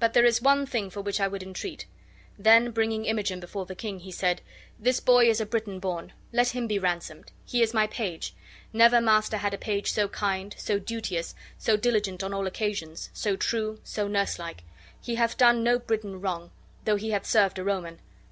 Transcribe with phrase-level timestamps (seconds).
[0.00, 1.86] But there is one thing for which I would entreat."
[2.36, 4.40] Then bringing Imogen before the king, he said:
[4.76, 6.12] "This boy is a Briton born.
[6.32, 7.30] Let him be ransomed.
[7.44, 8.34] He is my page.
[8.72, 13.36] Never master had a page so kind, so duteous, so diligent on all occasions, so
[13.36, 14.64] true, so nurselike.
[15.00, 16.50] He hath done no Briton wrong,
[16.84, 18.00] though he hath served a Roman.